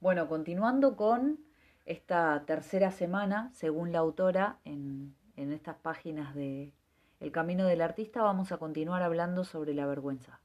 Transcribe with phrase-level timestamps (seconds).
[0.00, 1.40] Bueno, continuando con
[1.84, 6.72] esta tercera semana, según la autora, en, en estas páginas de
[7.18, 10.40] El Camino del Artista, vamos a continuar hablando sobre la vergüenza.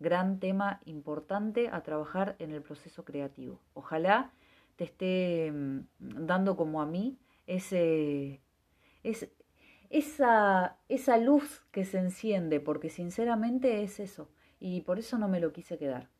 [0.00, 3.58] Gran tema importante a trabajar en el proceso creativo.
[3.72, 4.32] Ojalá
[4.76, 5.80] te esté mm,
[6.26, 8.42] dando como a mí ese,
[9.88, 14.28] esa, esa luz que se enciende, porque sinceramente es eso,
[14.58, 16.10] y por eso no me lo quise quedar.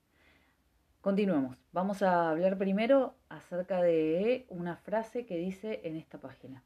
[1.01, 1.57] Continuemos.
[1.73, 6.63] Vamos a hablar primero acerca de una frase que dice en esta página.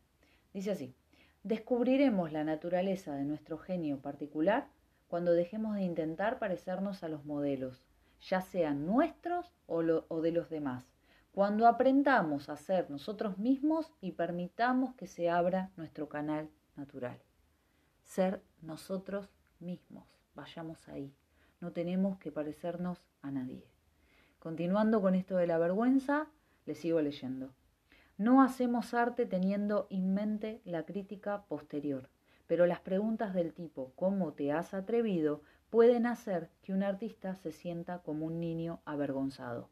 [0.53, 0.97] Dice así,
[1.45, 4.67] descubriremos la naturaleza de nuestro genio particular
[5.07, 7.85] cuando dejemos de intentar parecernos a los modelos,
[8.21, 10.85] ya sean nuestros o, o de los demás,
[11.31, 17.21] cuando aprendamos a ser nosotros mismos y permitamos que se abra nuestro canal natural.
[18.03, 19.29] Ser nosotros
[19.61, 21.15] mismos, vayamos ahí,
[21.61, 23.74] no tenemos que parecernos a nadie.
[24.45, 26.27] Continuando con esto de la vergüenza,
[26.67, 27.55] le sigo leyendo.
[28.19, 32.11] No hacemos arte teniendo en mente la crítica posterior,
[32.47, 35.41] pero las preguntas del tipo ¿cómo te has atrevido?
[35.71, 39.71] pueden hacer que un artista se sienta como un niño avergonzado.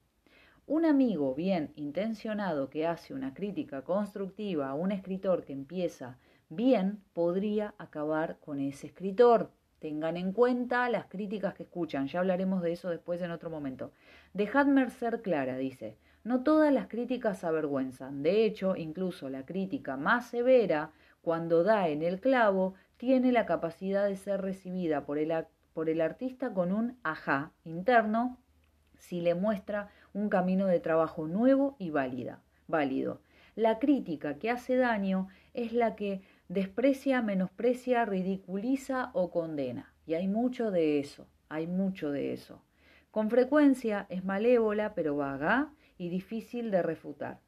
[0.66, 6.16] Un amigo bien intencionado que hace una crítica constructiva a un escritor que empieza
[6.48, 9.50] bien podría acabar con ese escritor.
[9.82, 13.90] Tengan en cuenta las críticas que escuchan, ya hablaremos de eso después en otro momento.
[14.32, 18.22] Dejadme ser clara, dice, no todas las críticas avergüenzan.
[18.22, 24.06] De hecho, incluso la crítica más severa, cuando da en el clavo, tiene la capacidad
[24.06, 25.34] de ser recibida por el,
[25.74, 28.38] por el artista con un ajá interno
[28.94, 33.20] si le muestra un camino de trabajo nuevo y válida, válido.
[33.56, 36.22] La crítica que hace daño es la que
[36.52, 39.94] desprecia, menosprecia, ridiculiza o condena.
[40.06, 42.62] Y hay mucho de eso, hay mucho de eso.
[43.10, 47.40] Con frecuencia es malévola, pero vaga y difícil de refutar.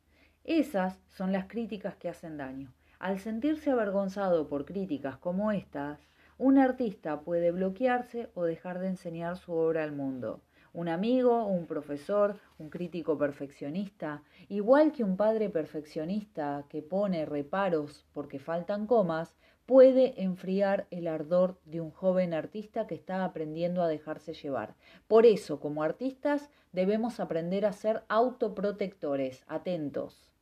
[0.42, 2.72] Esas son las críticas que hacen daño.
[2.98, 6.00] Al sentirse avergonzado por críticas como estas,
[6.39, 10.40] un artista puede bloquearse o dejar de enseñar su obra al mundo
[10.74, 18.05] un amigo, un profesor, un crítico perfeccionista, igual que un padre perfeccionista que pone reparos
[18.12, 19.36] porque faltan comas,
[19.67, 24.74] puede enfriar el ardor de un joven artista que está aprendiendo a dejarse llevar.
[25.07, 30.33] Por eso, como artistas, debemos aprender a ser autoprotectores, atentos.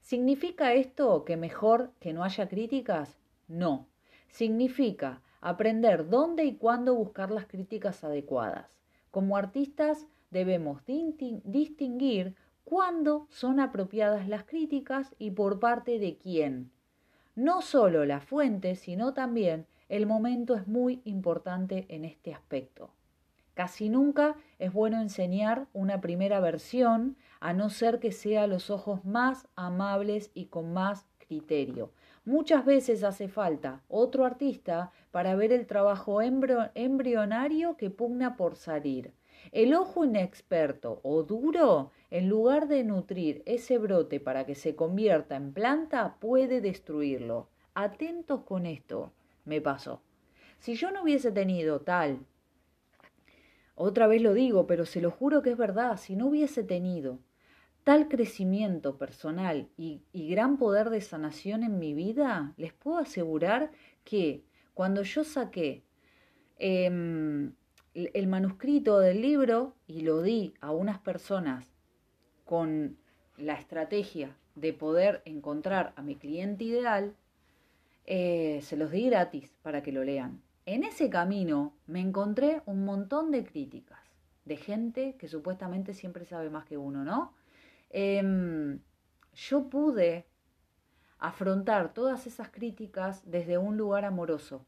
[0.00, 3.18] ¿Significa esto que mejor que no haya críticas?
[3.48, 3.88] No.
[4.28, 8.77] Significa aprender dónde y cuándo buscar las críticas adecuadas.
[9.10, 16.70] Como artistas debemos distinguir cuándo son apropiadas las críticas y por parte de quién.
[17.34, 22.90] No solo la fuente, sino también el momento es muy importante en este aspecto.
[23.54, 29.04] Casi nunca es bueno enseñar una primera versión, a no ser que sea los ojos
[29.04, 31.90] más amables y con más criterio.
[32.28, 39.14] Muchas veces hace falta otro artista para ver el trabajo embrionario que pugna por salir.
[39.50, 45.36] El ojo inexperto o duro, en lugar de nutrir ese brote para que se convierta
[45.36, 47.48] en planta, puede destruirlo.
[47.72, 49.14] Atentos con esto,
[49.46, 50.02] me pasó.
[50.58, 52.26] Si yo no hubiese tenido tal,
[53.74, 57.20] otra vez lo digo, pero se lo juro que es verdad, si no hubiese tenido
[57.88, 63.70] tal crecimiento personal y, gran poder de sanación en mi vida, les puedo asegurar
[64.04, 64.44] que
[64.74, 65.84] cuando yo saqué
[66.58, 67.54] em,
[67.94, 71.64] el manuscrito del libro y lo di a unas personas
[72.44, 72.98] con
[73.38, 77.16] la estrategia de poder encontrar a mi cliente ideal,
[78.04, 80.42] eh, se los di gratis para que lo lean.
[80.66, 84.00] En ese camino me encontré un montón de críticas
[84.44, 87.37] de gente que supuestamente siempre sabe más que uno, ¿no?
[87.90, 88.80] Em,
[89.34, 90.26] yo pude
[91.18, 94.66] afrontar todas esas críticas desde un lugar amoroso.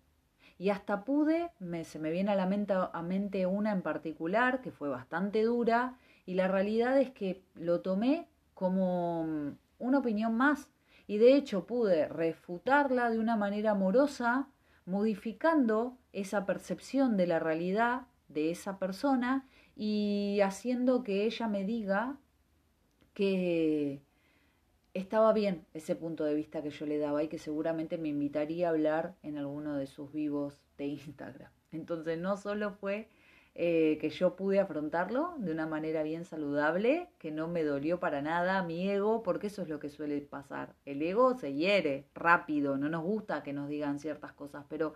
[0.58, 4.72] Y hasta pude, me, se me viene a la mente, mente una en particular que
[4.72, 10.70] fue bastante dura y la realidad es que lo tomé como mm, una opinión más
[11.06, 14.48] y de hecho pude refutarla de una manera amorosa,
[14.84, 22.18] modificando esa percepción de la realidad de esa persona y haciendo que ella me diga
[23.20, 24.00] que
[24.94, 28.68] estaba bien ese punto de vista que yo le daba y que seguramente me invitaría
[28.68, 31.52] a hablar en alguno de sus vivos de Instagram.
[31.70, 33.10] Entonces no solo fue
[33.54, 38.22] eh, que yo pude afrontarlo de una manera bien saludable, que no me dolió para
[38.22, 40.74] nada mi ego, porque eso es lo que suele pasar.
[40.86, 44.94] El ego se hiere rápido, no nos gusta que nos digan ciertas cosas, pero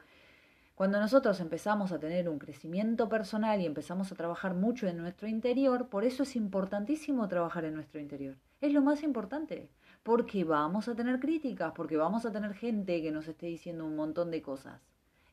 [0.74, 5.28] Cuando nosotros empezamos a tener un crecimiento personal y empezamos a trabajar mucho en nuestro
[5.28, 8.34] interior, por eso es importantísimo trabajar en nuestro interior.
[8.60, 9.70] Es lo más importante,
[10.02, 13.94] porque vamos a tener críticas, porque vamos a tener gente que nos esté diciendo un
[13.94, 14.80] montón de cosas.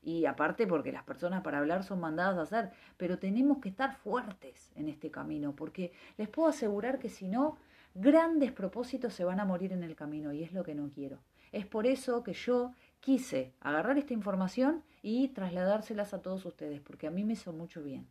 [0.00, 3.96] Y aparte porque las personas para hablar son mandadas a hacer, pero tenemos que estar
[3.96, 7.58] fuertes en este camino, porque les puedo asegurar que si no,
[7.96, 11.18] grandes propósitos se van a morir en el camino y es lo que no quiero.
[11.50, 17.08] Es por eso que yo quise agarrar esta información y trasladárselas a todos ustedes, porque
[17.08, 18.06] a mí me hizo mucho bien.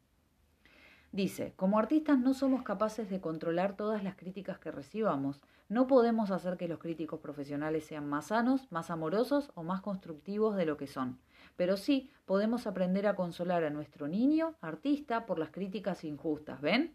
[1.14, 6.30] Dice, como artistas no somos capaces de controlar todas las críticas que recibamos, no podemos
[6.32, 10.76] hacer que los críticos profesionales sean más sanos, más amorosos o más constructivos de lo
[10.76, 11.20] que son,
[11.56, 16.94] pero sí podemos aprender a consolar a nuestro niño, artista, por las críticas injustas, ¿ven?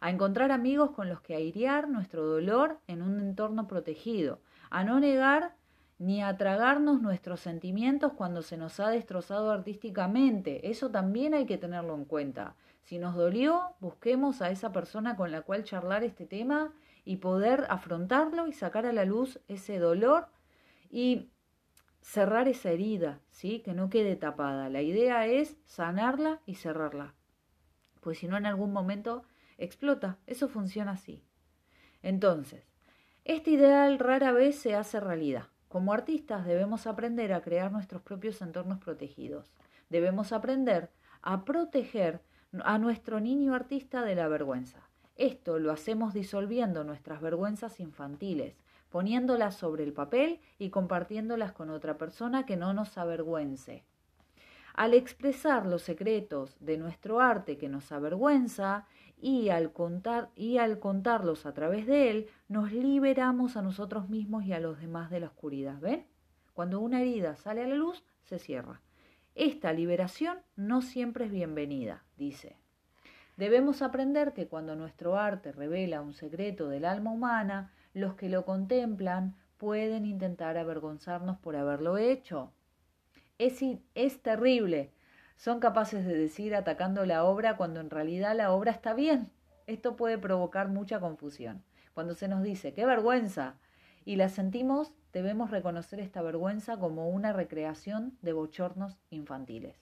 [0.00, 5.00] A encontrar amigos con los que airear nuestro dolor en un entorno protegido, a no
[5.00, 5.54] negar
[6.04, 10.68] ni a tragarnos nuestros sentimientos cuando se nos ha destrozado artísticamente.
[10.68, 12.56] Eso también hay que tenerlo en cuenta.
[12.82, 16.74] Si nos dolió, busquemos a esa persona con la cual charlar este tema
[17.06, 20.28] y poder afrontarlo y sacar a la luz ese dolor
[20.90, 21.30] y
[22.02, 23.60] cerrar esa herida, ¿sí?
[23.60, 24.68] Que no quede tapada.
[24.68, 27.14] La idea es sanarla y cerrarla.
[28.02, 29.24] Pues si no en algún momento
[29.56, 30.18] explota.
[30.26, 31.24] Eso funciona así.
[32.02, 32.62] Entonces,
[33.24, 35.53] este ideal rara vez se hace realidad.
[35.74, 39.52] Como artistas debemos aprender a crear nuestros propios entornos protegidos.
[39.90, 40.88] Debemos aprender
[41.20, 42.20] a proteger
[42.62, 44.88] a nuestro niño artista de la vergüenza.
[45.16, 48.54] Esto lo hacemos disolviendo nuestras vergüenzas infantiles,
[48.88, 53.82] poniéndolas sobre el papel y compartiéndolas con otra persona que no nos avergüence.
[54.74, 58.86] Al expresar los secretos de nuestro arte que nos avergüenza
[59.16, 64.44] y al, contar, y al contarlos a través de él, nos liberamos a nosotros mismos
[64.44, 65.78] y a los demás de la oscuridad.
[65.80, 66.06] ¿Ven?
[66.52, 68.80] Cuando una herida sale a la luz, se cierra.
[69.34, 72.56] Esta liberación no siempre es bienvenida, dice.
[73.36, 78.44] Debemos aprender que cuando nuestro arte revela un secreto del alma humana, los que lo
[78.44, 82.52] contemplan pueden intentar avergonzarnos por haberlo hecho.
[83.38, 83.60] Es,
[83.94, 84.92] es terrible,
[85.36, 89.30] son capaces de decir atacando la obra cuando en realidad la obra está bien.
[89.66, 91.64] Esto puede provocar mucha confusión.
[91.94, 93.56] Cuando se nos dice, qué vergüenza,
[94.04, 99.76] y la sentimos, debemos reconocer esta vergüenza como una recreación de bochornos infantiles.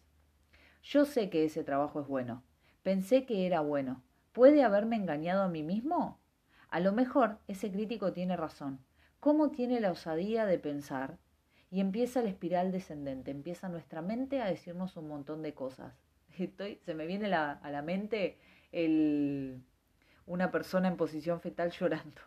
[0.83, 2.43] Yo sé que ese trabajo es bueno.
[2.83, 4.03] Pensé que era bueno.
[4.33, 6.21] ¿Puede haberme engañado a mí mismo?
[6.71, 8.81] A lo mejor ese crítico tiene razón.
[9.21, 11.19] ¿Cómo tiene la osadía de pensar
[11.73, 15.95] y empieza la espiral descendente, empieza nuestra mente a decirnos un montón de cosas.
[16.39, 18.39] Estoy, se me viene a la mente
[18.73, 19.63] el,
[20.27, 22.21] una persona en posición fetal llorando,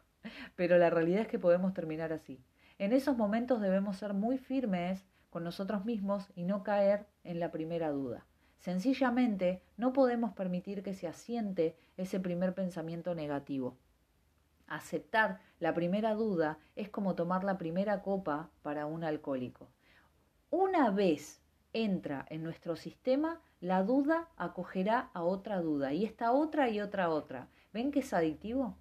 [0.55, 2.43] pero la realidad es que podemos terminar así.
[2.79, 7.51] En esos momentos debemos ser muy firmes con nosotros mismos y no caer en la
[7.51, 8.25] primera duda.
[8.57, 13.77] Sencillamente no podemos permitir que se asiente ese primer pensamiento negativo.
[14.67, 19.69] Aceptar la primera duda es como tomar la primera copa para un alcohólico.
[20.49, 21.41] Una vez
[21.73, 27.09] entra en nuestro sistema, la duda acogerá a otra duda y esta otra y otra
[27.09, 27.47] otra.
[27.73, 28.77] ¿Ven que es adictivo?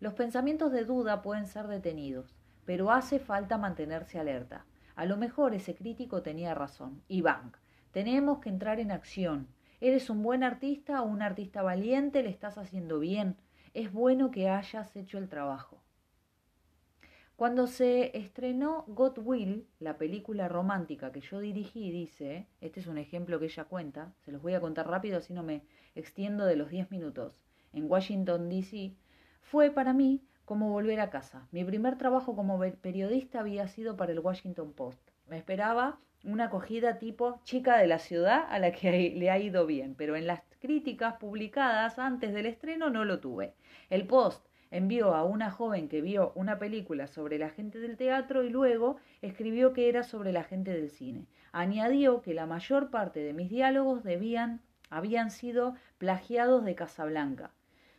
[0.00, 2.34] Los pensamientos de duda pueden ser detenidos,
[2.64, 4.66] pero hace falta mantenerse alerta.
[4.94, 7.02] A lo mejor ese crítico tenía razón.
[7.08, 7.52] Y bang,
[7.92, 9.48] tenemos que entrar en acción.
[9.80, 13.36] Eres un buen artista o un artista valiente, le estás haciendo bien
[13.74, 15.80] es bueno que hayas hecho el trabajo.
[17.36, 22.96] Cuando se estrenó God Will, la película romántica que yo dirigí, dice, este es un
[22.96, 25.62] ejemplo que ella cuenta, se los voy a contar rápido así no me
[25.96, 28.94] extiendo de los 10 minutos, en Washington, D.C.,
[29.42, 31.48] fue para mí como volver a casa.
[31.50, 35.00] Mi primer trabajo como periodista había sido para el Washington Post.
[35.28, 39.66] Me esperaba una acogida tipo chica de la ciudad a la que le ha ido
[39.66, 43.52] bien, pero en las críticas publicadas antes del estreno no lo tuve.
[43.90, 48.42] El Post envió a una joven que vio una película sobre la gente del teatro
[48.42, 51.26] y luego escribió que era sobre la gente del cine.
[51.52, 57.50] Añadió que la mayor parte de mis diálogos debían, habían sido plagiados de Casablanca.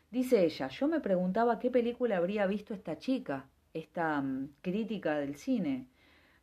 [0.09, 5.35] Dice ella, yo me preguntaba qué película habría visto esta chica, esta mm, crítica del
[5.35, 5.85] cine.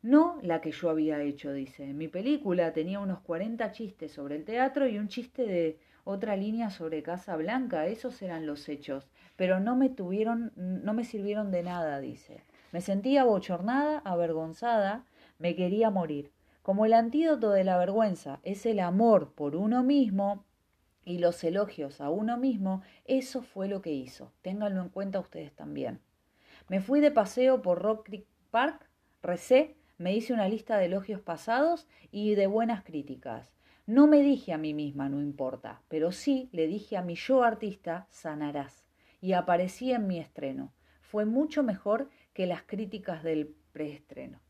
[0.02, 1.92] No la que yo había hecho, dice.
[1.92, 6.70] Mi película tenía unos 40 chistes sobre el teatro y un chiste de otra línea
[6.70, 11.62] sobre Casa Blanca, esos eran los hechos, pero no me tuvieron, no me sirvieron de
[11.62, 12.42] nada, dice.
[12.72, 15.04] Me sentía bochornada, avergonzada,
[15.38, 16.32] me quería morir.
[16.62, 20.44] Como el antídoto de la vergüenza es el amor por uno mismo
[21.04, 24.32] y los elogios a uno mismo, eso fue lo que hizo.
[24.42, 26.00] Ténganlo en cuenta ustedes también.
[26.68, 28.88] Me fui de paseo por Rock Creek Park,
[29.22, 33.52] recé, me hice una lista de elogios pasados y de buenas críticas.
[33.86, 37.42] No me dije a mí misma, no importa, pero sí le dije a mi yo
[37.42, 38.86] artista, sanarás.
[39.20, 40.72] Y aparecí en mi estreno.
[41.00, 44.40] Fue mucho mejor que las críticas del preestreno.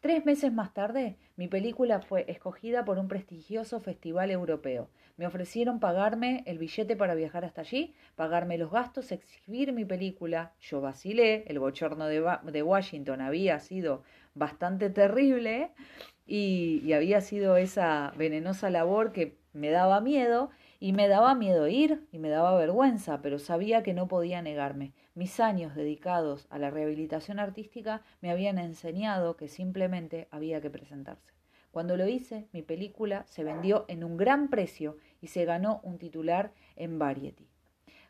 [0.00, 4.90] Tres meses más tarde, mi película fue escogida por un prestigioso festival europeo.
[5.16, 10.52] Me ofrecieron pagarme el billete para viajar hasta allí, pagarme los gastos, exhibir mi película.
[10.60, 14.02] Yo vacilé, el bochorno de, Washington había sido
[14.34, 15.70] bastante terrible
[16.26, 20.50] y, había sido esa venenosa labor que me daba miedo
[20.80, 24.92] y me daba miedo ir y me daba vergüenza, pero sabía que no podía negarme.
[25.14, 31.32] Mis años dedicados a la rehabilitación artística me habían enseñado que simplemente había que presentarse.
[31.70, 35.98] Cuando lo hice, mi película se vendió en un gran precio y se ganó un
[35.98, 37.48] titular en Variety.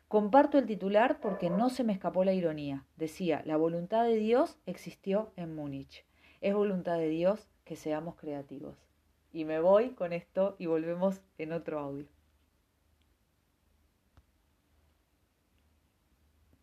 [0.07, 2.85] Comparto el titular porque no se me escapó la ironía.
[2.95, 6.05] Decía, la voluntad de Dios existió en Múnich.
[6.41, 8.77] Es voluntad de Dios que seamos creativos.
[9.33, 12.14] Y me voy con esto y volvemos en otro audio.